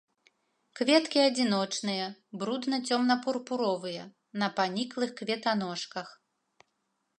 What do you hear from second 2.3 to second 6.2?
брудна-цёмна-пурпуровыя, на паніклых кветаножках.